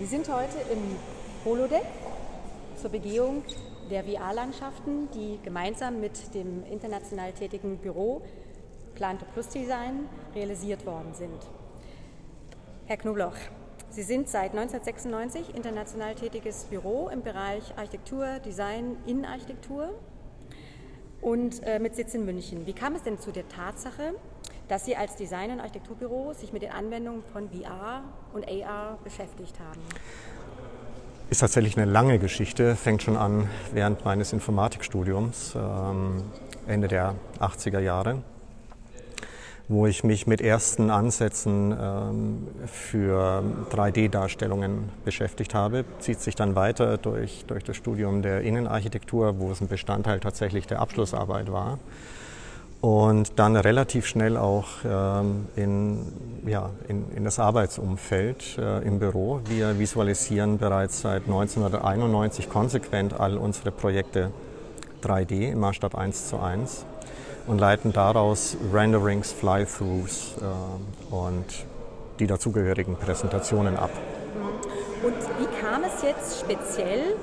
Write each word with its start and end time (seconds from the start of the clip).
Wir 0.00 0.08
sind 0.08 0.30
heute 0.30 0.56
im 0.72 0.96
Holodeck 1.44 1.84
zur 2.80 2.88
Begehung 2.88 3.44
der 3.90 4.02
VR-Landschaften, 4.02 5.10
die 5.10 5.38
gemeinsam 5.42 6.00
mit 6.00 6.34
dem 6.34 6.64
international 6.64 7.32
tätigen 7.32 7.76
Büro 7.76 8.22
Planto 8.94 9.26
Plus 9.34 9.48
Design 9.48 10.08
realisiert 10.34 10.86
worden 10.86 11.12
sind. 11.12 11.38
Herr 12.86 12.96
Knobloch, 12.96 13.34
Sie 13.90 14.02
sind 14.02 14.30
seit 14.30 14.52
1996 14.52 15.54
international 15.54 16.14
tätiges 16.14 16.64
Büro 16.64 17.10
im 17.10 17.20
Bereich 17.20 17.76
Architektur, 17.76 18.38
Design, 18.38 18.96
Innenarchitektur 19.04 19.90
und 21.20 21.62
äh, 21.62 21.78
mit 21.78 21.94
Sitz 21.94 22.14
in 22.14 22.24
München. 22.24 22.64
Wie 22.64 22.72
kam 22.72 22.94
es 22.94 23.02
denn 23.02 23.18
zu 23.18 23.32
der 23.32 23.46
Tatsache, 23.48 24.14
dass 24.70 24.84
Sie 24.84 24.94
als 24.94 25.16
Design- 25.16 25.50
und 25.50 25.60
Architekturbüro 25.60 26.32
sich 26.32 26.52
mit 26.52 26.62
den 26.62 26.70
Anwendungen 26.70 27.24
von 27.32 27.48
VR 27.50 28.02
und 28.32 28.46
AR 28.46 28.98
beschäftigt 29.02 29.58
haben? 29.58 29.80
Ist 31.28 31.40
tatsächlich 31.40 31.76
eine 31.76 31.90
lange 31.90 32.20
Geschichte, 32.20 32.76
fängt 32.76 33.02
schon 33.02 33.16
an 33.16 33.50
während 33.72 34.04
meines 34.04 34.32
Informatikstudiums, 34.32 35.54
ähm, 35.56 36.22
Ende 36.68 36.86
der 36.86 37.16
80er 37.40 37.80
Jahre, 37.80 38.22
wo 39.66 39.86
ich 39.86 40.04
mich 40.04 40.28
mit 40.28 40.40
ersten 40.40 40.90
Ansätzen 40.90 41.76
ähm, 41.80 42.48
für 42.66 43.42
3D-Darstellungen 43.72 44.88
beschäftigt 45.04 45.52
habe. 45.52 45.84
Zieht 45.98 46.20
sich 46.20 46.36
dann 46.36 46.54
weiter 46.54 46.96
durch, 46.96 47.44
durch 47.46 47.64
das 47.64 47.76
Studium 47.76 48.22
der 48.22 48.42
Innenarchitektur, 48.42 49.40
wo 49.40 49.50
es 49.50 49.60
ein 49.60 49.68
Bestandteil 49.68 50.20
tatsächlich 50.20 50.68
der 50.68 50.80
Abschlussarbeit 50.80 51.50
war 51.50 51.78
und 52.80 53.38
dann 53.38 53.56
relativ 53.56 54.06
schnell 54.06 54.36
auch 54.36 54.68
ähm, 54.84 55.46
in, 55.56 56.06
ja, 56.46 56.70
in, 56.88 57.04
in 57.14 57.24
das 57.24 57.38
Arbeitsumfeld 57.38 58.58
äh, 58.58 58.82
im 58.86 58.98
Büro. 58.98 59.40
Wir 59.44 59.78
visualisieren 59.78 60.58
bereits 60.58 61.02
seit 61.02 61.24
1991 61.24 62.48
konsequent 62.48 63.18
all 63.18 63.36
unsere 63.36 63.70
Projekte 63.70 64.30
3D 65.02 65.52
im 65.52 65.60
Maßstab 65.60 65.94
1 65.94 66.28
zu 66.28 66.38
1 66.38 66.86
und 67.46 67.58
leiten 67.58 67.92
daraus 67.92 68.56
Renderings, 68.72 69.32
Fly-Throughs 69.32 70.36
äh, 70.40 71.14
und 71.14 71.44
die 72.18 72.26
dazugehörigen 72.26 72.96
Präsentationen 72.96 73.76
ab. 73.76 73.90
Und 75.02 75.14
wie 75.38 75.60
kam 75.60 75.82
es 75.84 76.02
jetzt 76.02 76.40
speziell 76.40 77.16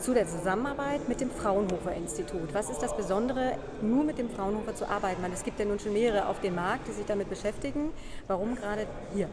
zu 0.00 0.14
der 0.14 0.26
Zusammenarbeit 0.26 1.08
mit 1.08 1.20
dem 1.20 1.30
Fraunhofer 1.30 1.94
Institut. 1.94 2.52
Was 2.54 2.70
ist 2.70 2.80
das 2.80 2.96
Besondere, 2.96 3.52
nur 3.82 4.04
mit 4.04 4.18
dem 4.18 4.30
Fraunhofer 4.30 4.74
zu 4.74 4.88
arbeiten? 4.88 5.22
Weil 5.22 5.32
es 5.32 5.44
gibt 5.44 5.58
ja 5.58 5.66
nun 5.66 5.78
schon 5.78 5.92
mehrere 5.92 6.26
auf 6.26 6.40
dem 6.40 6.54
Markt, 6.54 6.88
die 6.88 6.92
sich 6.92 7.06
damit 7.06 7.28
beschäftigen. 7.28 7.90
Warum 8.26 8.56
gerade 8.56 8.86
hier? 9.14 9.28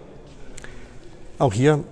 Auch 1.39 1.53
hier 1.53 1.83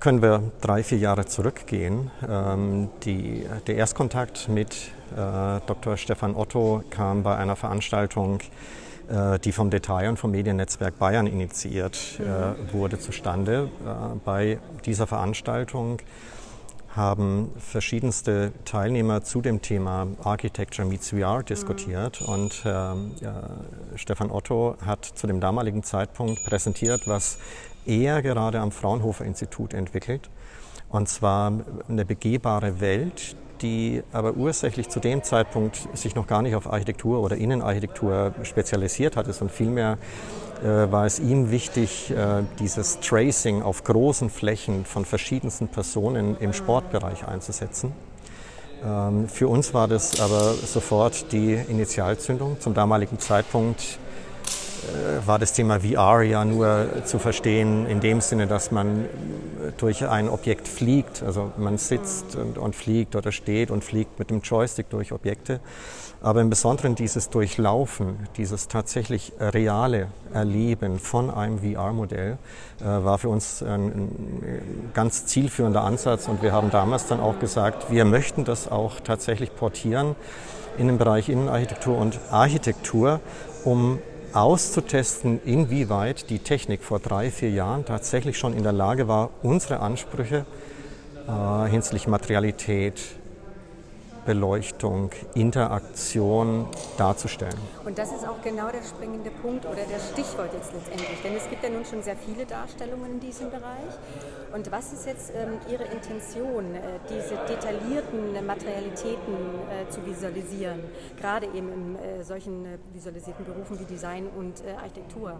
können 0.00 0.22
wir 0.22 0.42
drei, 0.60 0.82
vier 0.82 0.98
Jahre 0.98 1.26
zurückgehen. 1.26 2.10
Ähm, 2.28 2.88
die, 3.04 3.46
der 3.66 3.76
Erstkontakt 3.76 4.48
mit 4.48 4.74
äh, 5.12 5.60
Dr. 5.66 5.96
Stefan 5.96 6.36
Otto 6.36 6.82
kam 6.90 7.22
bei 7.22 7.36
einer 7.36 7.56
Veranstaltung, 7.56 8.40
äh, 9.08 9.38
die 9.40 9.52
vom 9.52 9.70
Detail 9.70 10.08
und 10.08 10.18
vom 10.18 10.30
Mediennetzwerk 10.30 10.98
Bayern 10.98 11.26
initiiert 11.26 12.20
äh, 12.20 12.72
wurde, 12.72 12.98
zustande. 12.98 13.70
Äh, 13.84 14.18
bei 14.24 14.58
dieser 14.84 15.06
Veranstaltung 15.06 15.98
haben 16.96 17.50
verschiedenste 17.58 18.52
Teilnehmer 18.64 19.22
zu 19.22 19.40
dem 19.40 19.62
Thema 19.62 20.06
Architecture 20.22 20.86
meets 20.86 21.10
VR 21.10 21.42
diskutiert 21.42 22.20
mhm. 22.20 22.28
und 22.28 22.64
äh, 22.64 23.96
Stefan 23.96 24.30
Otto 24.30 24.76
hat 24.84 25.04
zu 25.04 25.26
dem 25.26 25.40
damaligen 25.40 25.82
Zeitpunkt 25.82 26.44
präsentiert, 26.44 27.06
was 27.06 27.38
er 27.86 28.22
gerade 28.22 28.60
am 28.60 28.70
Fraunhofer 28.70 29.24
Institut 29.24 29.74
entwickelt. 29.74 30.30
Und 30.88 31.08
zwar 31.08 31.52
eine 31.88 32.04
begehbare 32.04 32.80
Welt, 32.80 33.36
die 33.62 34.02
aber 34.12 34.36
ursächlich 34.36 34.88
zu 34.88 35.00
dem 35.00 35.22
Zeitpunkt 35.22 35.88
sich 35.94 36.14
noch 36.14 36.26
gar 36.26 36.42
nicht 36.42 36.54
auf 36.54 36.70
Architektur 36.70 37.20
oder 37.20 37.36
Innenarchitektur 37.36 38.34
spezialisiert 38.42 39.16
hatte, 39.16 39.32
sondern 39.32 39.56
vielmehr 39.56 39.98
äh, 40.62 40.90
war 40.90 41.06
es 41.06 41.18
ihm 41.18 41.50
wichtig, 41.50 42.10
äh, 42.10 42.42
dieses 42.58 43.00
Tracing 43.00 43.62
auf 43.62 43.84
großen 43.84 44.30
Flächen 44.30 44.84
von 44.84 45.04
verschiedensten 45.04 45.68
Personen 45.68 46.36
im 46.38 46.52
Sportbereich 46.52 47.26
einzusetzen. 47.26 47.92
Ähm, 48.84 49.28
für 49.28 49.48
uns 49.48 49.74
war 49.74 49.88
das 49.88 50.20
aber 50.20 50.54
sofort 50.54 51.32
die 51.32 51.54
Initialzündung. 51.54 52.60
Zum 52.60 52.74
damaligen 52.74 53.18
Zeitpunkt 53.18 53.98
war 55.26 55.38
das 55.38 55.52
Thema 55.52 55.80
VR 55.80 56.22
ja 56.22 56.44
nur 56.44 56.86
zu 57.04 57.18
verstehen 57.18 57.86
in 57.86 58.00
dem 58.00 58.20
Sinne, 58.20 58.46
dass 58.46 58.70
man 58.70 59.06
durch 59.78 60.06
ein 60.06 60.28
Objekt 60.28 60.68
fliegt. 60.68 61.22
Also 61.22 61.52
man 61.56 61.78
sitzt 61.78 62.36
und, 62.36 62.58
und, 62.58 62.76
fliegt 62.76 63.16
oder 63.16 63.32
steht 63.32 63.70
und 63.70 63.84
fliegt 63.84 64.18
mit 64.18 64.30
dem 64.30 64.40
Joystick 64.40 64.90
durch 64.90 65.12
Objekte. 65.12 65.60
Aber 66.24 66.40
im 66.40 66.48
Besonderen 66.48 66.94
dieses 66.94 67.28
Durchlaufen, 67.28 68.16
dieses 68.38 68.68
tatsächlich 68.68 69.32
reale 69.38 70.08
Erleben 70.32 70.98
von 70.98 71.30
einem 71.30 71.58
VR-Modell 71.58 72.38
äh, 72.80 72.84
war 72.84 73.18
für 73.18 73.28
uns 73.28 73.62
ein, 73.62 73.88
ein, 73.88 74.90
ganz 74.94 75.26
zielführender 75.26 75.84
Ansatz. 75.84 76.26
Und 76.26 76.42
wir 76.42 76.52
haben 76.52 76.70
damals 76.70 77.06
dann 77.06 77.20
auch 77.20 77.38
gesagt, 77.40 77.90
wir 77.90 78.06
möchten 78.06 78.44
das 78.44 78.70
auch 78.70 79.00
tatsächlich 79.00 79.54
portieren 79.54 80.16
in 80.78 80.86
den 80.86 80.96
Bereich 80.96 81.28
Innenarchitektur 81.28 81.98
und 81.98 82.18
Architektur, 82.30 83.20
um 83.64 83.98
auszutesten, 84.34 85.40
inwieweit 85.44 86.28
die 86.30 86.40
Technik 86.40 86.82
vor 86.82 86.98
drei, 86.98 87.30
vier 87.30 87.50
Jahren 87.50 87.84
tatsächlich 87.84 88.36
schon 88.36 88.54
in 88.54 88.62
der 88.62 88.72
Lage 88.72 89.08
war, 89.08 89.30
unsere 89.42 89.80
Ansprüche 89.80 90.44
äh, 91.28 91.70
hinsichtlich 91.70 92.08
Materialität, 92.08 93.00
Beleuchtung, 94.24 95.10
Interaktion 95.34 96.66
darzustellen. 96.96 97.58
Und 97.84 97.98
das 97.98 98.12
ist 98.12 98.26
auch 98.26 98.40
genau 98.42 98.68
der 98.70 98.82
springende 98.82 99.30
Punkt 99.30 99.66
oder 99.66 99.84
der 99.84 99.98
Stichwort 99.98 100.52
jetzt 100.52 100.72
letztendlich. 100.72 101.22
Denn 101.22 101.34
es 101.36 101.48
gibt 101.48 101.62
ja 101.62 101.70
nun 101.70 101.84
schon 101.84 102.02
sehr 102.02 102.16
viele 102.16 102.46
Darstellungen 102.46 103.12
in 103.12 103.20
diesem 103.20 103.50
Bereich. 103.50 103.94
Und 104.54 104.70
was 104.70 104.92
ist 104.92 105.06
jetzt 105.06 105.32
ähm, 105.34 105.58
Ihre 105.70 105.84
Intention, 105.84 106.74
äh, 106.74 106.80
diese 107.08 107.36
detaillierten 107.48 108.46
Materialitäten 108.46 109.34
äh, 109.68 109.88
zu 109.90 110.04
visualisieren, 110.06 110.80
gerade 111.18 111.46
eben 111.46 111.72
in 111.72 111.96
äh, 111.96 112.24
solchen 112.24 112.64
äh, 112.64 112.78
visualisierten 112.92 113.44
Berufen 113.44 113.78
wie 113.78 113.84
Design 113.84 114.28
und 114.36 114.64
äh, 114.64 114.72
Architektur? 114.72 115.38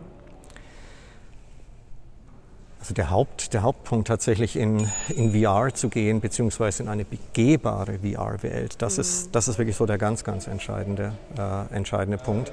Also 2.85 2.93
der, 2.93 3.09
Haupt, 3.09 3.55
der 3.55 3.63
Hauptpunkt 3.63 4.09
tatsächlich 4.09 4.57
in, 4.57 4.91
in 5.09 5.33
VR 5.33 5.73
zu 5.73 5.89
gehen, 5.89 6.21
beziehungsweise 6.21 6.83
in 6.83 6.91
eine 6.91 7.07
begehbare 7.07 8.01
VR-Welt, 8.01 8.75
das, 8.83 8.99
mhm. 8.99 9.01
ist, 9.01 9.35
das 9.35 9.49
ist 9.49 9.57
wirklich 9.57 9.75
so 9.75 9.87
der 9.87 9.97
ganz, 9.97 10.23
ganz 10.23 10.47
entscheidende, 10.47 11.15
äh, 11.39 11.75
entscheidende 11.75 12.19
Punkt, 12.19 12.53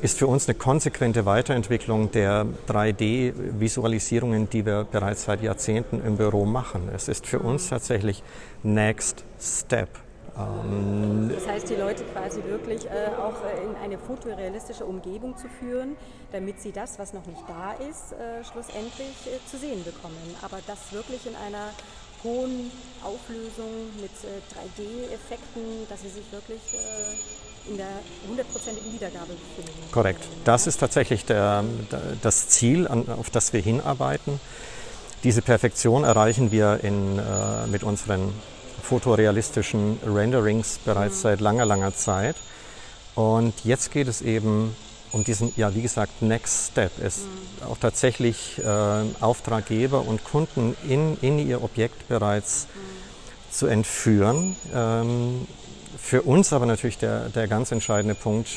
ist 0.00 0.18
für 0.18 0.28
uns 0.28 0.48
eine 0.48 0.56
konsequente 0.56 1.26
Weiterentwicklung 1.26 2.10
der 2.10 2.46
3D-Visualisierungen, 2.66 4.48
die 4.48 4.64
wir 4.64 4.84
bereits 4.90 5.24
seit 5.24 5.42
Jahrzehnten 5.42 6.02
im 6.02 6.16
Büro 6.16 6.46
machen. 6.46 6.88
Es 6.94 7.08
ist 7.08 7.26
für 7.26 7.40
uns 7.40 7.68
tatsächlich 7.68 8.22
Next 8.62 9.24
Step. 9.38 9.90
Ähm, 10.38 11.30
das 11.34 11.46
heißt, 11.46 11.70
die 11.70 11.74
Leute 11.74 12.04
quasi 12.04 12.42
wirklich 12.44 12.86
äh, 12.86 13.10
auch 13.18 13.34
äh, 13.44 13.64
in 13.64 13.74
eine 13.82 13.98
fotorealistische 13.98 14.84
Umgebung 14.84 15.36
zu 15.36 15.48
führen, 15.48 15.96
damit 16.32 16.60
sie 16.60 16.72
das, 16.72 16.98
was 16.98 17.12
noch 17.12 17.26
nicht 17.26 17.42
da 17.48 17.72
ist, 17.72 18.12
äh, 18.12 18.44
schlussendlich 18.44 19.16
äh, 19.26 19.50
zu 19.50 19.56
sehen 19.58 19.82
bekommen. 19.84 20.16
Aber 20.42 20.58
das 20.66 20.92
wirklich 20.92 21.26
in 21.26 21.34
einer 21.36 21.70
hohen 22.24 22.70
Auflösung 23.04 23.70
mit 24.00 24.10
3D-Effekten, 24.10 25.62
äh, 25.62 25.86
dass 25.88 26.02
sie 26.02 26.08
sich 26.08 26.32
wirklich 26.32 26.60
in 27.68 27.78
der 27.78 27.88
hundertprozentigen 28.28 28.92
Wiedergabe 28.92 29.32
befinden. 29.32 29.90
Korrekt. 29.90 30.22
Das 30.44 30.68
ist 30.68 30.78
tatsächlich 30.78 31.24
der, 31.24 31.64
das 32.22 32.48
Ziel, 32.48 32.86
auf 32.86 33.28
das 33.30 33.52
wir 33.52 33.60
hinarbeiten. 33.60 34.38
Diese 35.24 35.42
Perfektion 35.42 36.04
erreichen 36.04 36.52
wir 36.52 36.84
in, 36.84 37.20
mit 37.68 37.82
unseren 37.82 38.32
fotorealistischen 38.86 39.98
Renderings 40.06 40.78
bereits 40.84 41.16
mhm. 41.16 41.22
seit 41.22 41.40
langer, 41.40 41.66
langer 41.66 41.94
Zeit. 41.94 42.36
Und 43.14 43.64
jetzt 43.64 43.90
geht 43.90 44.08
es 44.08 44.22
eben 44.22 44.74
um 45.12 45.24
diesen, 45.24 45.52
ja, 45.56 45.74
wie 45.74 45.82
gesagt, 45.82 46.22
Next 46.22 46.72
Step. 46.72 46.92
Es 47.02 47.18
mhm. 47.18 47.68
auch 47.68 47.78
tatsächlich 47.78 48.58
äh, 48.58 48.64
Auftraggeber 49.20 50.06
und 50.06 50.24
Kunden 50.24 50.76
in, 50.88 51.16
in 51.20 51.38
ihr 51.38 51.62
Objekt 51.62 52.08
bereits 52.08 52.66
mhm. 52.74 53.52
zu 53.52 53.66
entführen. 53.66 54.56
Ähm, 54.74 55.46
für 55.98 56.22
uns 56.22 56.52
aber 56.52 56.66
natürlich 56.66 56.98
der, 56.98 57.30
der 57.30 57.48
ganz 57.48 57.72
entscheidende 57.72 58.14
Punkt, 58.14 58.48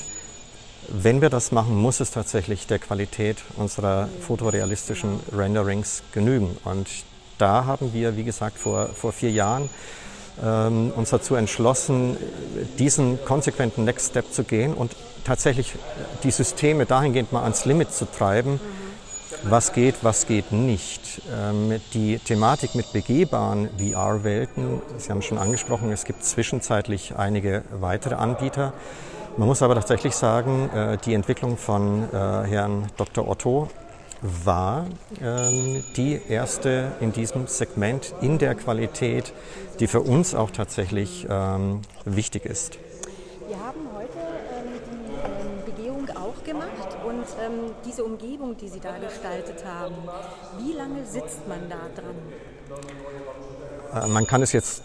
wenn 0.89 1.21
wir 1.21 1.29
das 1.29 1.51
machen, 1.51 1.75
muss 1.75 1.99
es 1.99 2.11
tatsächlich 2.11 2.67
der 2.67 2.79
Qualität 2.79 3.37
unserer 3.55 4.07
mhm. 4.07 4.21
fotorealistischen 4.21 5.19
Renderings 5.35 6.03
genügen. 6.11 6.57
Und 6.65 6.87
da 7.37 7.65
haben 7.65 7.93
wir, 7.93 8.17
wie 8.17 8.23
gesagt, 8.23 8.59
vor, 8.59 8.89
vor 8.89 9.13
vier 9.13 9.31
Jahren 9.31 9.69
ähm, 10.43 10.91
uns 10.95 11.09
dazu 11.09 11.35
entschlossen, 11.35 12.17
diesen 12.77 13.23
konsequenten 13.25 13.85
Next 13.85 14.11
Step 14.11 14.31
zu 14.31 14.43
gehen 14.43 14.73
und 14.73 14.95
tatsächlich 15.23 15.73
die 16.23 16.31
Systeme 16.31 16.85
dahingehend 16.85 17.31
mal 17.31 17.43
ans 17.43 17.65
Limit 17.65 17.91
zu 17.91 18.05
treiben, 18.05 18.59
was 19.43 19.73
geht, 19.73 19.95
was 20.01 20.27
geht 20.27 20.51
nicht. 20.51 21.21
Ähm, 21.33 21.79
die 21.93 22.19
Thematik 22.19 22.75
mit 22.75 22.91
begehbaren 22.91 23.69
VR-Welten, 23.77 24.81
Sie 24.97 25.09
haben 25.11 25.21
schon 25.21 25.37
angesprochen, 25.37 25.91
es 25.91 26.05
gibt 26.05 26.23
zwischenzeitlich 26.23 27.15
einige 27.15 27.63
weitere 27.79 28.15
Anbieter. 28.15 28.73
Man 29.37 29.47
muss 29.47 29.61
aber 29.61 29.75
tatsächlich 29.75 30.15
sagen, 30.15 30.69
äh, 30.69 30.97
die 30.97 31.13
Entwicklung 31.13 31.57
von 31.57 32.03
äh, 32.03 32.17
Herrn 32.47 32.87
Dr. 32.97 33.27
Otto 33.27 33.69
war 34.21 34.85
ähm, 35.21 35.83
die 35.95 36.19
erste 36.27 36.91
in 36.99 37.11
diesem 37.11 37.47
Segment 37.47 38.13
in 38.21 38.37
der 38.37 38.55
Qualität, 38.55 39.33
die 39.79 39.87
für 39.87 40.01
uns 40.01 40.35
auch 40.35 40.51
tatsächlich 40.51 41.25
ähm, 41.29 41.81
wichtig 42.05 42.45
ist. 42.45 42.79
Wir 43.47 43.57
haben 43.59 43.79
heute 43.95 44.19
ähm, 44.57 44.79
die 44.85 45.15
ähm, 45.15 45.75
Begehung 45.75 46.09
auch 46.17 46.43
gemacht 46.43 46.97
und 47.07 47.25
ähm, 47.43 47.71
diese 47.85 48.03
Umgebung, 48.03 48.57
die 48.57 48.67
Sie 48.67 48.79
da 48.79 48.97
gestaltet 48.97 49.63
haben, 49.65 49.95
wie 50.59 50.73
lange 50.73 51.05
sitzt 51.05 51.47
man 51.47 51.69
da 51.69 51.79
dran? 51.95 52.15
Äh, 53.93 54.07
man 54.07 54.27
kann 54.27 54.41
es 54.41 54.51
jetzt, 54.51 54.83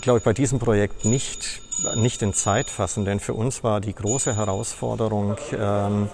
glaube 0.00 0.18
ich, 0.18 0.24
bei 0.24 0.32
diesem 0.32 0.58
Projekt 0.58 1.04
nicht, 1.04 1.62
nicht 1.94 2.22
in 2.22 2.34
Zeit 2.34 2.68
fassen, 2.68 3.04
denn 3.04 3.20
für 3.20 3.34
uns 3.34 3.62
war 3.64 3.80
die 3.80 3.94
große 3.94 4.36
Herausforderung, 4.36 5.36
ähm, 5.58 6.08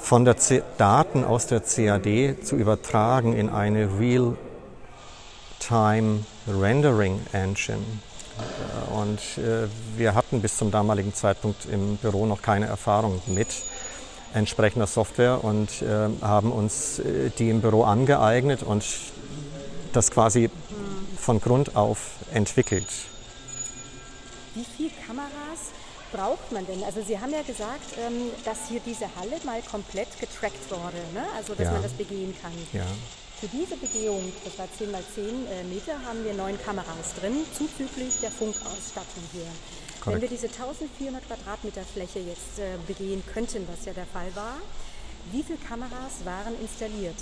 von 0.00 0.24
der 0.24 0.36
C 0.36 0.62
Daten 0.78 1.24
aus 1.24 1.46
der 1.46 1.60
CAD 1.60 2.44
zu 2.44 2.56
übertragen 2.56 3.34
in 3.34 3.48
eine 3.48 3.88
Real-Time 3.98 4.36
Rendering 6.48 7.20
Engine. 7.32 7.84
Äh, 8.40 8.92
und 8.92 9.20
äh, 9.38 9.68
wir 9.96 10.14
hatten 10.14 10.40
bis 10.40 10.56
zum 10.56 10.70
damaligen 10.70 11.12
Zeitpunkt 11.14 11.66
im 11.66 11.96
Büro 11.96 12.26
noch 12.26 12.42
keine 12.42 12.66
Erfahrung 12.66 13.20
mit 13.26 13.48
entsprechender 14.32 14.86
Software 14.86 15.42
und 15.42 15.82
äh, 15.82 16.08
haben 16.22 16.52
uns 16.52 17.02
die 17.38 17.50
im 17.50 17.60
Büro 17.60 17.82
angeeignet 17.82 18.62
und 18.62 18.84
das 19.92 20.10
quasi 20.12 20.50
von 21.18 21.40
Grund 21.40 21.74
auf 21.74 22.12
entwickelt. 22.32 22.86
Wie 24.54 24.64
viele 24.76 24.90
Kameras 25.04 25.72
braucht 26.12 26.52
man 26.52 26.66
denn? 26.66 26.82
Also 26.84 27.02
Sie 27.02 27.18
haben 27.18 27.32
ja 27.32 27.42
gesagt, 27.42 27.96
ähm, 27.98 28.30
dass 28.44 28.68
hier 28.68 28.80
diese 28.84 29.06
Halle 29.16 29.36
mal 29.44 29.62
komplett 29.62 30.08
getrackt 30.18 30.70
wurde, 30.70 30.98
ne? 31.14 31.24
also 31.36 31.54
dass 31.54 31.66
ja. 31.66 31.72
man 31.72 31.82
das 31.82 31.92
begehen 31.92 32.34
kann. 32.40 32.52
Ja. 32.72 32.86
Für 33.40 33.48
diese 33.48 33.76
Begehung, 33.76 34.32
das 34.44 34.58
war 34.58 34.68
10 34.76 34.90
mal 34.90 35.02
10 35.14 35.24
äh, 35.24 35.64
Meter, 35.64 35.94
haben 36.04 36.22
wir 36.24 36.34
neun 36.34 36.60
Kameras 36.62 37.14
drin, 37.18 37.44
zuzüglich 37.56 38.20
der 38.20 38.30
Funkausstattung 38.30 39.24
hier. 39.32 39.46
Korrekt. 40.00 40.22
Wenn 40.22 40.22
wir 40.22 40.28
diese 40.28 40.46
1400 40.48 41.26
Quadratmeter 41.26 41.82
Fläche 41.82 42.18
jetzt 42.18 42.58
äh, 42.58 42.76
begehen 42.86 43.22
könnten, 43.32 43.66
was 43.66 43.86
ja 43.86 43.92
der 43.92 44.06
Fall 44.06 44.28
war, 44.34 44.56
wie 45.32 45.42
viele 45.42 45.58
Kameras 45.58 46.24
waren 46.24 46.58
installiert? 46.60 47.16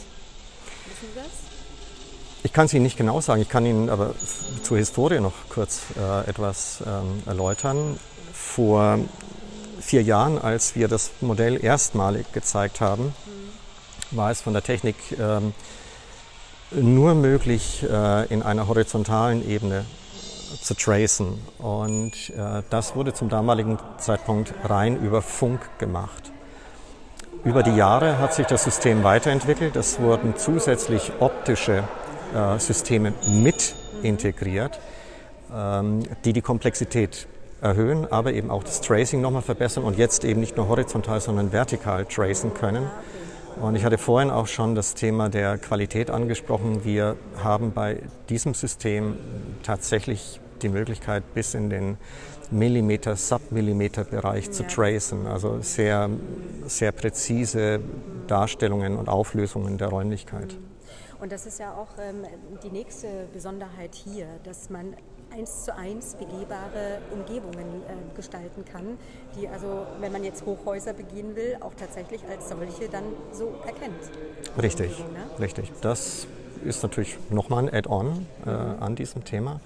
Wissen 0.86 1.08
Sie 1.14 1.20
das? 1.20 1.58
Ich 2.42 2.52
kann 2.52 2.66
es 2.66 2.74
Ihnen 2.74 2.84
nicht 2.84 2.96
genau 2.96 3.20
sagen, 3.20 3.42
ich 3.42 3.48
kann 3.48 3.66
Ihnen 3.66 3.90
aber 3.90 4.14
zur 4.62 4.78
Historie 4.78 5.20
noch 5.20 5.34
kurz 5.48 5.82
äh, 5.96 6.28
etwas 6.30 6.82
ähm, 6.86 7.22
erläutern. 7.26 7.98
Vor 8.32 8.98
vier 9.80 10.02
Jahren, 10.02 10.38
als 10.38 10.76
wir 10.76 10.88
das 10.88 11.10
Modell 11.20 11.62
erstmalig 11.62 12.32
gezeigt 12.32 12.80
haben, 12.80 13.14
war 14.10 14.30
es 14.30 14.40
von 14.40 14.52
der 14.52 14.62
Technik 14.62 14.96
ähm, 15.18 15.52
nur 16.70 17.14
möglich, 17.14 17.84
äh, 17.88 18.26
in 18.32 18.42
einer 18.42 18.68
horizontalen 18.68 19.48
Ebene 19.48 19.84
zu 20.60 20.74
tracen. 20.74 21.38
Und 21.58 22.30
äh, 22.30 22.62
das 22.70 22.94
wurde 22.94 23.12
zum 23.14 23.28
damaligen 23.28 23.78
Zeitpunkt 23.98 24.54
rein 24.64 24.96
über 25.02 25.22
Funk 25.22 25.60
gemacht. 25.78 26.32
Über 27.44 27.62
die 27.62 27.74
Jahre 27.74 28.18
hat 28.18 28.34
sich 28.34 28.46
das 28.46 28.64
System 28.64 29.04
weiterentwickelt. 29.04 29.76
Es 29.76 30.00
wurden 30.00 30.36
zusätzlich 30.36 31.12
optische 31.20 31.84
äh, 32.34 32.58
Systeme 32.58 33.14
mit 33.26 33.74
integriert, 34.02 34.80
ähm, 35.54 36.02
die 36.24 36.32
die 36.32 36.42
Komplexität 36.42 37.28
erhöhen, 37.60 38.10
aber 38.10 38.32
eben 38.32 38.50
auch 38.50 38.62
das 38.62 38.80
Tracing 38.80 39.20
nochmal 39.20 39.42
verbessern 39.42 39.84
und 39.84 39.98
jetzt 39.98 40.24
eben 40.24 40.40
nicht 40.40 40.56
nur 40.56 40.68
horizontal, 40.68 41.20
sondern 41.20 41.52
vertikal 41.52 42.04
tracen 42.04 42.54
können. 42.54 42.88
Und 43.60 43.74
ich 43.74 43.84
hatte 43.84 43.98
vorhin 43.98 44.30
auch 44.30 44.46
schon 44.46 44.76
das 44.76 44.94
Thema 44.94 45.28
der 45.28 45.58
Qualität 45.58 46.10
angesprochen. 46.10 46.84
Wir 46.84 47.16
haben 47.42 47.72
bei 47.72 48.02
diesem 48.28 48.54
System 48.54 49.16
tatsächlich 49.64 50.40
die 50.62 50.68
Möglichkeit, 50.68 51.34
bis 51.34 51.54
in 51.54 51.68
den 51.68 51.98
Millimeter, 52.50 53.16
Submillimeter-Bereich 53.16 54.46
ja. 54.46 54.52
zu 54.52 54.66
tracen. 54.66 55.26
Also 55.26 55.60
sehr, 55.60 56.08
sehr 56.66 56.92
präzise 56.92 57.80
Darstellungen 58.28 58.96
und 58.96 59.08
Auflösungen 59.08 59.76
der 59.76 59.88
Räumlichkeit. 59.88 60.56
Und 61.20 61.32
das 61.32 61.46
ist 61.46 61.58
ja 61.58 61.74
auch 61.74 61.88
ähm, 62.00 62.24
die 62.62 62.70
nächste 62.70 63.08
Besonderheit 63.32 63.94
hier, 63.94 64.26
dass 64.44 64.70
man 64.70 64.94
eins 65.32 65.64
zu 65.64 65.76
eins 65.76 66.14
begehbare 66.14 66.98
Umgebungen 67.12 67.82
äh, 67.86 68.16
gestalten 68.16 68.64
kann, 68.64 68.98
die 69.36 69.48
also, 69.48 69.86
wenn 70.00 70.12
man 70.12 70.24
jetzt 70.24 70.44
Hochhäuser 70.44 70.92
begehen 70.92 71.36
will, 71.36 71.56
auch 71.60 71.74
tatsächlich 71.74 72.22
als 72.28 72.48
solche 72.48 72.88
dann 72.90 73.04
so 73.32 73.54
erkennt. 73.66 74.10
Richtig, 74.60 74.98
ne? 74.98 75.04
richtig. 75.38 75.72
Das 75.80 76.26
ist 76.64 76.82
natürlich 76.82 77.16
nochmal 77.30 77.64
ein 77.64 77.74
Add-on 77.74 78.26
äh, 78.46 78.50
mhm. 78.50 78.82
an 78.82 78.96
diesem 78.96 79.24
Thema. 79.24 79.60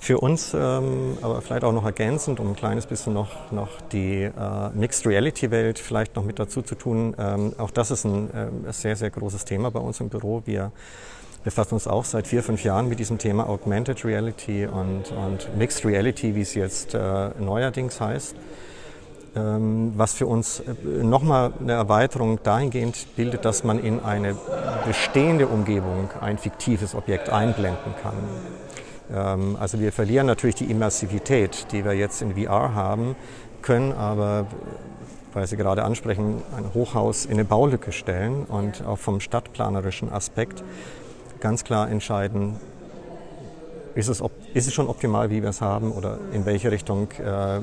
Für 0.00 0.20
uns, 0.20 0.54
ähm, 0.54 1.18
aber 1.22 1.42
vielleicht 1.42 1.64
auch 1.64 1.72
noch 1.72 1.84
ergänzend, 1.84 2.38
um 2.38 2.50
ein 2.50 2.56
kleines 2.56 2.86
bisschen 2.86 3.14
noch, 3.14 3.50
noch 3.50 3.80
die 3.92 4.22
äh, 4.22 4.30
Mixed 4.72 5.04
Reality 5.04 5.50
Welt 5.50 5.80
vielleicht 5.80 6.14
noch 6.14 6.22
mit 6.22 6.38
dazu 6.38 6.62
zu 6.62 6.76
tun, 6.76 7.16
ähm, 7.18 7.52
auch 7.58 7.72
das 7.72 7.90
ist 7.90 8.04
ein 8.04 8.30
äh, 8.32 8.72
sehr, 8.72 8.94
sehr 8.94 9.10
großes 9.10 9.44
Thema 9.44 9.72
bei 9.72 9.80
uns 9.80 9.98
im 10.00 10.08
Büro. 10.08 10.42
Wir 10.44 10.70
befassen 11.44 11.74
uns 11.74 11.86
auch 11.86 12.04
seit 12.04 12.26
vier, 12.26 12.42
fünf 12.42 12.64
Jahren 12.64 12.88
mit 12.88 12.98
diesem 12.98 13.18
Thema 13.18 13.48
Augmented 13.48 14.04
Reality 14.04 14.66
und, 14.66 15.12
und 15.12 15.56
Mixed 15.56 15.84
Reality, 15.84 16.34
wie 16.34 16.42
es 16.42 16.54
jetzt 16.54 16.94
äh, 16.94 17.30
neuerdings 17.38 18.00
heißt. 18.00 18.36
Ähm, 19.36 19.92
was 19.96 20.14
für 20.14 20.26
uns 20.26 20.60
äh, 20.60 21.04
nochmal 21.04 21.52
eine 21.60 21.72
Erweiterung 21.72 22.40
dahingehend 22.42 23.14
bildet, 23.14 23.44
dass 23.44 23.62
man 23.62 23.78
in 23.78 24.00
eine 24.00 24.36
bestehende 24.86 25.46
Umgebung 25.46 26.10
ein 26.20 26.38
fiktives 26.38 26.94
Objekt 26.94 27.28
einblenden 27.28 27.94
kann. 28.02 28.14
Ähm, 29.14 29.56
also 29.60 29.80
wir 29.80 29.92
verlieren 29.92 30.26
natürlich 30.26 30.56
die 30.56 30.70
Immersivität, 30.70 31.66
die 31.72 31.84
wir 31.84 31.92
jetzt 31.92 32.22
in 32.22 32.34
VR 32.34 32.74
haben, 32.74 33.16
können 33.60 33.92
aber 33.92 34.46
weil 35.34 35.46
Sie 35.46 35.56
gerade 35.56 35.84
ansprechen, 35.84 36.42
ein 36.56 36.72
Hochhaus 36.74 37.26
in 37.26 37.32
eine 37.32 37.44
Baulücke 37.44 37.92
stellen 37.92 38.44
und 38.44 38.84
auch 38.84 38.98
vom 38.98 39.20
stadtplanerischen 39.20 40.10
Aspekt 40.10 40.64
ganz 41.40 41.64
klar 41.64 41.90
entscheiden, 41.90 42.56
ist 43.94 44.08
es, 44.08 44.22
ist 44.54 44.68
es 44.68 44.72
schon 44.72 44.88
optimal, 44.88 45.30
wie 45.30 45.42
wir 45.42 45.50
es 45.50 45.60
haben 45.60 45.92
oder 45.92 46.18
in 46.32 46.46
welche 46.46 46.70
Richtung 46.70 47.10
äh, 47.12 47.60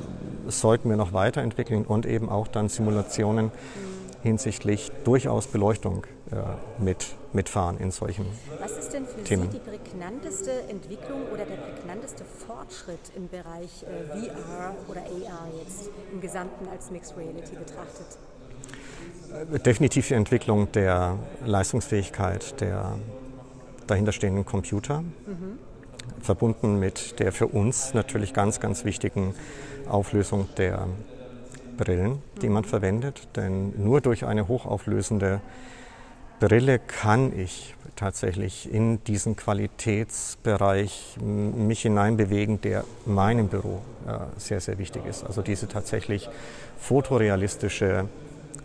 sollten 0.48 0.90
wir 0.90 0.98
noch 0.98 1.14
weiterentwickeln 1.14 1.86
und 1.86 2.06
eben 2.06 2.30
auch 2.30 2.48
dann 2.48 2.68
Simulationen 2.68 3.52
hinsichtlich 4.22 4.92
durchaus 5.04 5.48
Beleuchtung 5.48 6.06
äh, 6.32 6.84
mit, 6.84 7.16
mitfahren 7.32 7.78
in 7.78 7.92
solchen 7.92 8.26
Was 8.60 8.72
ist 8.72 8.92
denn 8.92 9.06
für 9.06 9.24
Themen. 9.24 9.52
Sie 9.52 9.60
die 9.60 9.70
prägnanteste 9.70 10.52
Entwicklung 10.68 11.22
oder 11.32 11.46
der 11.46 11.56
prägnanteste 11.56 12.26
Fortschritt 12.26 13.12
im 13.16 13.30
Bereich 13.30 13.84
äh, 13.84 14.28
VR 14.28 14.76
oder 14.90 15.02
AR 15.02 15.48
jetzt 15.64 15.90
im 16.12 16.20
Gesamten 16.20 16.68
als 16.70 16.90
Mixed 16.92 17.16
Reality 17.16 17.56
betrachtet? 17.56 18.18
Definitiv 19.64 20.08
die 20.08 20.14
Entwicklung 20.16 20.72
der 20.72 21.18
Leistungsfähigkeit 21.46 22.60
der 22.62 22.98
dahinterstehenden 23.88 24.46
Computer, 24.46 25.01
mhm. 25.01 25.60
verbunden 26.22 26.80
mit 26.80 27.20
der 27.20 27.32
für 27.32 27.48
uns 27.48 27.94
natürlich 27.94 28.34
ganz, 28.34 28.60
ganz 28.60 28.86
wichtigen 28.86 29.34
Auflösung 29.88 30.50
der 30.58 30.88
Brillen, 31.77 32.22
die 32.42 32.50
man 32.50 32.63
verwendet. 32.63 33.27
Denn 33.36 33.74
nur 33.77 34.01
durch 34.01 34.25
eine 34.25 34.48
hochauflösende 34.48 35.42
Brille 36.39 36.80
kann 36.80 37.38
ich 37.38 37.75
tatsächlich 37.96 38.72
in 38.72 39.04
diesen 39.06 39.36
Qualitätsbereich 39.36 41.18
mich 41.22 41.82
hineinbewegen, 41.82 42.60
der 42.62 42.84
meinem 43.06 43.48
Büro 43.48 43.82
äh, 44.06 44.18
sehr, 44.38 44.60
sehr 44.60 44.77
wichtig 44.77 45.06
ist. 45.06 45.24
Also 45.24 45.42
diese 45.42 45.68
tatsächlich 45.68 46.30
fotorealistische 46.77 48.10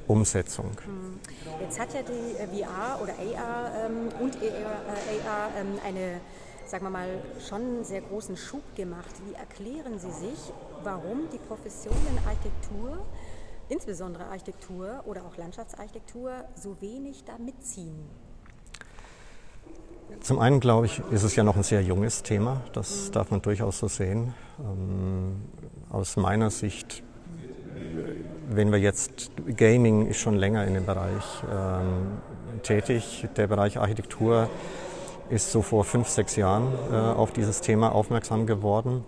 Umsetzung. 0.09 0.73
Mhm. 0.87 1.21
Jetzt 1.61 1.79
hat 1.79 1.93
ja 1.93 2.01
die 2.03 2.37
äh, 2.39 2.47
VR 2.47 3.01
oder 3.03 3.13
AR 3.13 3.85
ähm, 3.85 4.09
und 4.19 4.37
AR, 4.37 4.43
äh, 4.43 5.29
AR 5.29 5.51
ähm, 5.59 5.79
eine, 5.85 6.21
sagen 6.67 6.87
wir 6.87 6.91
mal, 6.91 7.23
schon 7.47 7.85
sehr 7.85 8.01
großen 8.01 8.37
Schub 8.37 8.63
gemacht. 8.75 9.15
Wie 9.27 9.35
erklären 9.35 9.99
Sie 9.99 10.11
sich, 10.11 10.53
warum 10.83 11.29
die 11.31 11.39
Professionen 11.39 12.19
Architektur, 12.27 13.05
insbesondere 13.69 14.25
Architektur 14.27 15.03
oder 15.05 15.23
auch 15.27 15.37
Landschaftsarchitektur, 15.37 16.33
so 16.55 16.81
wenig 16.81 17.25
da 17.25 17.37
mitziehen? 17.39 18.09
Zum 20.21 20.39
einen 20.39 20.61
glaube 20.61 20.87
ich, 20.87 21.01
ist 21.11 21.23
es 21.23 21.37
ja 21.37 21.45
noch 21.45 21.57
ein 21.57 21.63
sehr 21.63 21.83
junges 21.83 22.23
Thema. 22.23 22.63
Das 22.73 23.11
darf 23.11 23.31
man 23.31 23.43
durchaus 23.43 23.79
so 23.79 23.87
sehen. 23.87 24.35
Ähm, 24.59 25.43
aus 25.91 26.17
meiner 26.17 26.51
Sicht 26.51 27.03
wenn 28.53 28.73
wir 28.73 28.79
jetzt, 28.79 29.31
Gaming 29.57 30.07
ist 30.07 30.19
schon 30.19 30.37
länger 30.37 30.67
in 30.67 30.75
dem 30.75 30.85
Bereich 30.85 31.25
ähm, 31.51 32.19
tätig. 32.63 33.27
Der 33.37 33.47
Bereich 33.47 33.79
Architektur 33.79 34.49
ist 35.29 35.53
so 35.53 35.63
vor 35.63 35.85
fünf, 35.85 36.09
sechs 36.09 36.35
Jahren 36.35 36.73
äh, 36.93 36.97
auf 36.97 37.33
dieses 37.33 37.61
Thema 37.61 37.95
aufmerksam 37.95 38.47
geworden. 38.47 39.05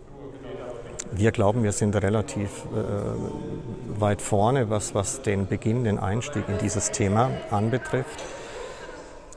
Wir 1.10 1.32
glauben, 1.32 1.64
wir 1.64 1.72
sind 1.72 1.96
relativ 1.96 2.66
äh, 2.72 4.00
weit 4.00 4.22
vorne, 4.22 4.70
was, 4.70 4.94
was 4.94 5.22
den 5.22 5.48
Beginn, 5.48 5.84
den 5.84 5.98
Einstieg 5.98 6.48
in 6.48 6.58
dieses 6.58 6.92
Thema 6.92 7.30
anbetrifft. 7.50 8.22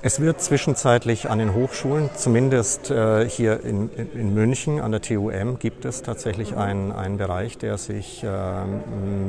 Es 0.05 0.19
wird 0.19 0.39
zwischenzeitlich 0.39 1.31
an 1.31 1.39
den 1.39 1.55
Hochschulen, 1.55 2.11
zumindest 2.15 2.91
äh, 2.91 3.27
hier 3.27 3.63
in, 3.63 3.89
in, 4.13 4.35
München 4.35 4.79
an 4.79 4.91
der 4.91 5.01
TUM, 5.01 5.57
gibt 5.57 5.83
es 5.83 6.03
tatsächlich 6.03 6.55
einen, 6.55 6.91
einen 6.91 7.17
Bereich, 7.17 7.57
der 7.57 7.79
sich 7.79 8.23
äh, 8.23 8.27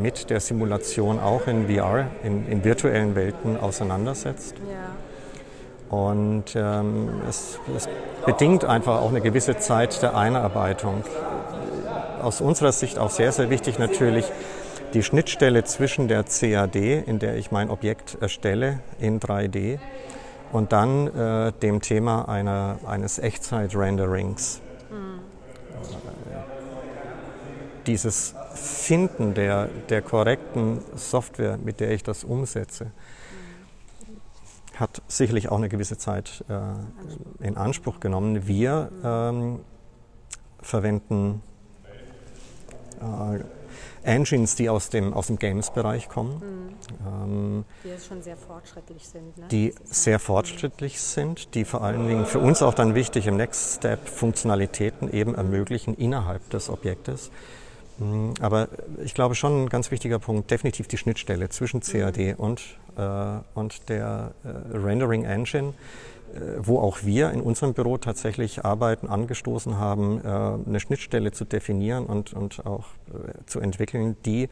mit 0.02 0.28
der 0.28 0.38
Simulation 0.38 1.18
auch 1.18 1.46
in 1.46 1.74
VR, 1.74 2.08
in, 2.22 2.46
in 2.46 2.62
virtuellen 2.62 3.14
Welten 3.14 3.56
auseinandersetzt. 3.56 4.56
Ja. 4.68 5.96
Und 5.96 6.54
ähm, 6.54 7.22
es, 7.26 7.58
es 7.74 7.88
bedingt 8.26 8.66
einfach 8.66 9.00
auch 9.00 9.08
eine 9.08 9.22
gewisse 9.22 9.56
Zeit 9.56 10.02
der 10.02 10.14
Einarbeitung. 10.14 11.04
Aus 12.20 12.42
unserer 12.42 12.72
Sicht 12.72 12.98
auch 12.98 13.08
sehr, 13.08 13.32
sehr 13.32 13.48
wichtig 13.48 13.78
natürlich 13.78 14.26
die 14.92 15.02
Schnittstelle 15.02 15.64
zwischen 15.64 16.06
der 16.06 16.24
CAD, 16.24 16.76
in 17.06 17.18
der 17.18 17.36
ich 17.36 17.50
mein 17.50 17.70
Objekt 17.70 18.18
erstelle, 18.20 18.80
in 19.00 19.20
3D, 19.20 19.78
und 20.52 20.72
dann 20.72 21.06
äh, 21.08 21.52
dem 21.52 21.80
Thema 21.80 22.28
einer, 22.28 22.78
eines 22.86 23.18
Echtzeit-Renderings. 23.18 24.60
Mhm. 24.90 25.20
Dieses 27.86 28.34
Finden 28.54 29.34
der, 29.34 29.68
der 29.88 30.02
korrekten 30.02 30.80
Software, 30.94 31.56
mit 31.56 31.80
der 31.80 31.90
ich 31.90 32.02
das 32.02 32.24
umsetze, 32.24 32.90
hat 34.76 35.02
sicherlich 35.08 35.48
auch 35.48 35.56
eine 35.56 35.68
gewisse 35.68 35.96
Zeit 35.96 36.44
äh, 36.48 37.44
in 37.46 37.56
Anspruch 37.56 38.00
genommen. 38.00 38.46
Wir 38.46 38.90
ähm, 39.02 39.60
verwenden 40.60 41.42
äh, 43.00 43.40
Engines, 44.02 44.54
die 44.54 44.68
aus 44.68 44.88
dem, 44.90 45.12
aus 45.12 45.26
dem 45.28 45.38
Games-Bereich 45.38 46.08
kommen. 46.08 46.42
Mhm. 47.02 47.06
Ähm, 47.06 47.64
die 47.84 48.06
schon 48.06 48.22
sehr 48.22 48.36
fortschrittlich 48.36 49.06
sind. 49.06 49.36
Ne? 49.36 49.46
Die 49.50 49.74
sehr 49.84 50.18
fortschrittlich 50.18 51.00
sind, 51.00 51.54
die 51.54 51.64
vor 51.64 51.82
allen 51.82 52.06
Dingen 52.06 52.26
für 52.26 52.38
uns 52.38 52.62
auch 52.62 52.74
dann 52.74 52.94
wichtig 52.94 53.26
im 53.26 53.36
Next 53.36 53.76
Step 53.76 54.08
Funktionalitäten 54.08 55.12
eben 55.12 55.34
ermöglichen 55.34 55.94
innerhalb 55.94 56.48
des 56.50 56.70
Objektes. 56.70 57.30
Mhm. 57.98 58.34
Aber 58.40 58.68
ich 59.02 59.14
glaube 59.14 59.34
schon 59.34 59.64
ein 59.64 59.68
ganz 59.68 59.90
wichtiger 59.90 60.18
Punkt, 60.18 60.50
definitiv 60.50 60.88
die 60.88 60.98
Schnittstelle 60.98 61.48
zwischen 61.48 61.80
CAD 61.80 62.18
mhm. 62.18 62.34
und, 62.34 62.62
äh, 62.96 63.38
und 63.54 63.88
der 63.88 64.32
äh, 64.44 64.76
Rendering 64.76 65.24
Engine 65.24 65.74
wo 66.58 66.78
auch 66.78 66.98
wir 67.02 67.30
in 67.30 67.40
unserem 67.40 67.74
Büro 67.74 67.98
tatsächlich 67.98 68.64
Arbeiten 68.64 69.08
angestoßen 69.08 69.78
haben, 69.78 70.20
äh, 70.20 70.28
eine 70.28 70.80
Schnittstelle 70.80 71.32
zu 71.32 71.44
definieren 71.44 72.06
und, 72.06 72.32
und 72.32 72.66
auch 72.66 72.86
äh, 73.08 73.44
zu 73.46 73.60
entwickeln, 73.60 74.16
die 74.24 74.48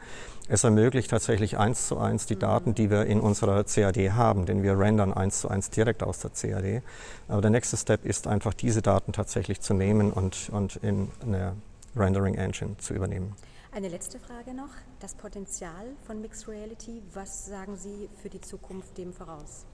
es 0.47 0.63
ermöglicht, 0.63 1.09
tatsächlich 1.09 1.57
eins 1.57 1.87
zu 1.87 1.97
eins 1.97 2.25
die 2.25 2.37
Daten, 2.37 2.75
die 2.75 2.89
wir 2.89 3.05
in 3.05 3.19
unserer 3.19 3.63
CAD 3.63 4.11
haben, 4.11 4.45
denn 4.45 4.63
wir 4.63 4.77
rendern 4.79 5.13
eins 5.13 5.41
zu 5.41 5.49
eins 5.49 5.69
direkt 5.69 6.03
aus 6.03 6.19
der 6.19 6.31
CAD. 6.31 6.81
Aber 7.27 7.41
der 7.41 7.51
nächste 7.51 7.77
Step 7.77 8.05
ist 8.05 8.27
einfach, 8.27 8.53
diese 8.53 8.81
Daten 8.81 9.11
tatsächlich 9.11 9.61
zu 9.61 9.73
nehmen 9.73 10.11
und, 10.11 10.49
und 10.51 10.77
in 10.77 11.09
eine 11.23 11.53
Rendering 11.95 12.35
Engine 12.35 12.77
zu 12.77 12.93
übernehmen. 12.93 13.35
Eine 13.71 13.89
letzte 13.89 14.19
Frage 14.19 14.53
noch. 14.53 14.69
Das 14.99 15.15
Potenzial 15.15 15.87
von 16.05 16.21
Mixed 16.21 16.47
Reality, 16.47 17.01
was 17.13 17.45
sagen 17.45 17.75
Sie 17.75 18.09
für 18.21 18.29
die 18.29 18.39
Zukunft 18.39 18.97
dem 18.97 19.11
voraus? 19.11 19.65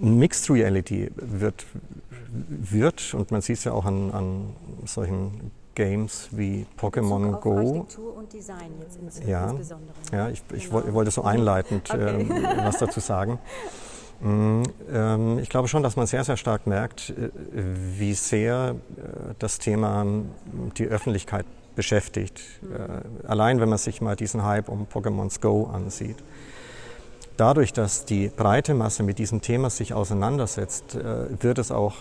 Mixed 0.00 0.50
Reality 0.50 1.10
wird, 1.16 1.66
wird 2.28 3.14
und 3.14 3.30
man 3.30 3.40
sieht 3.40 3.58
es 3.58 3.64
ja 3.64 3.72
auch 3.72 3.84
an, 3.84 4.10
an 4.10 4.56
solchen 4.84 5.50
Games 5.74 6.28
wie 6.32 6.66
Pokémon 6.78 7.40
Go. 7.40 7.86
Ja, 9.26 9.50
insbesondere. 9.50 9.94
Ja, 10.12 10.28
ich, 10.28 10.42
ich 10.54 10.70
genau. 10.70 10.92
wollte 10.92 11.10
so 11.10 11.22
einleitend 11.22 11.90
okay. 11.90 12.20
ähm, 12.20 12.28
was 12.58 12.78
dazu 12.78 13.00
sagen. 13.00 13.38
Mm, 14.20 14.62
ähm, 14.92 15.38
ich 15.38 15.48
glaube 15.48 15.68
schon, 15.68 15.82
dass 15.82 15.96
man 15.96 16.06
sehr, 16.06 16.24
sehr 16.24 16.36
stark 16.36 16.66
merkt, 16.66 17.10
äh, 17.10 17.30
wie 17.98 18.14
sehr 18.14 18.76
äh, 18.96 19.34
das 19.38 19.58
Thema 19.58 20.06
die 20.76 20.86
Öffentlichkeit 20.86 21.46
beschäftigt. 21.74 22.42
Mhm. 22.60 22.74
Äh, 23.24 23.28
allein 23.28 23.60
wenn 23.60 23.68
man 23.68 23.78
sich 23.78 24.00
mal 24.00 24.16
diesen 24.16 24.44
Hype 24.44 24.68
um 24.68 24.86
Pokémon 24.86 25.40
Go 25.40 25.66
ansieht 25.72 26.16
dadurch, 27.36 27.72
dass 27.72 28.04
die 28.04 28.28
breite 28.28 28.74
Masse 28.74 29.02
mit 29.02 29.18
diesem 29.18 29.40
Thema 29.40 29.70
sich 29.70 29.94
auseinandersetzt, 29.94 30.94
äh, 30.94 31.42
wird 31.42 31.58
es 31.58 31.70
auch 31.70 31.94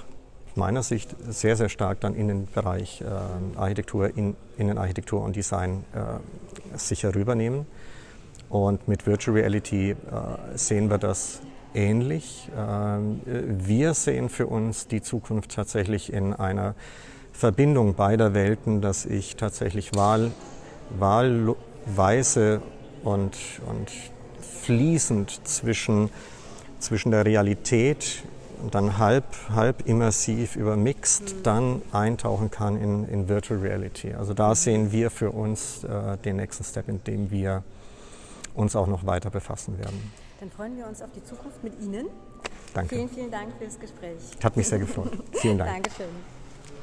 meiner 0.55 0.83
Sicht 0.83 1.15
sehr, 1.29 1.55
sehr 1.55 1.69
stark 1.69 2.01
dann 2.01 2.13
in 2.15 2.27
den 2.27 2.45
Bereich 2.45 3.01
äh, 3.01 3.57
Architektur, 3.57 4.15
in, 4.15 4.35
Innenarchitektur 4.57 5.21
und 5.23 5.35
Design 5.35 5.85
äh, 5.93 6.77
sich 6.77 7.03
herübernehmen. 7.03 7.65
Und 8.50 8.88
mit 8.88 9.07
Virtual 9.07 9.38
Reality 9.38 9.91
äh, 9.91 9.95
sehen 10.55 10.89
wir 10.89 10.97
das 10.97 11.39
ähnlich. 11.73 12.50
Ähm, 12.57 13.21
wir 13.25 13.93
sehen 13.93 14.27
für 14.27 14.47
uns 14.47 14.88
die 14.88 15.01
Zukunft 15.01 15.55
tatsächlich 15.55 16.11
in 16.11 16.33
einer 16.33 16.75
Verbindung 17.31 17.95
beider 17.95 18.33
Welten, 18.33 18.81
dass 18.81 19.05
ich 19.05 19.38
tatsächlich 19.38 19.95
wahl, 19.95 20.31
wahlweise 21.00 22.61
und, 23.03 23.38
und 23.67 23.89
fließend 24.41 25.48
zwischen, 25.48 26.10
zwischen 26.79 27.12
der 27.12 27.25
Realität 27.25 28.24
und 28.62 28.75
dann 28.75 28.98
halb, 28.98 29.25
halb 29.50 29.88
immersiv 29.88 30.55
über 30.55 30.75
Mixed 30.75 31.36
mhm. 31.36 31.43
dann 31.43 31.81
eintauchen 31.91 32.51
kann 32.51 32.79
in, 32.79 33.07
in 33.07 33.27
Virtual 33.27 33.60
Reality. 33.60 34.13
Also 34.13 34.33
da 34.33 34.55
sehen 34.55 34.91
wir 34.91 35.10
für 35.10 35.31
uns 35.31 35.83
äh, 35.83 36.17
den 36.17 36.38
nächsten 36.38 36.63
Step, 36.63 36.88
in 36.88 37.03
dem 37.03 37.31
wir 37.31 37.63
uns 38.53 38.75
auch 38.75 38.88
noch 38.88 39.05
weiter 39.05 39.29
befassen 39.29 39.79
werden. 39.79 40.12
Dann 40.39 40.51
freuen 40.51 40.77
wir 40.77 40.88
uns 40.88 41.01
auf 41.01 41.12
die 41.15 41.24
Zukunft 41.24 41.63
mit 41.63 41.79
Ihnen. 41.81 42.07
Danke. 42.74 42.95
Vielen, 42.95 43.10
vielen 43.10 43.31
Dank 43.31 43.53
fürs 43.60 43.79
Gespräch. 43.79 44.17
Hat 44.43 44.57
mich 44.57 44.67
sehr 44.67 44.79
gefreut. 44.79 45.12
Vielen 45.33 45.57
Dank. 45.57 45.71
Dankeschön. 45.83 46.40